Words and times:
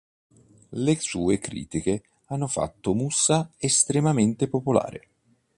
Le 0.69 0.95
sue 0.99 1.37
critiche 1.37 2.01
hanno 2.29 2.47
fatto 2.47 2.95
Moussa 2.95 3.51
estremamente 3.59 4.47
popolare. 4.47 5.07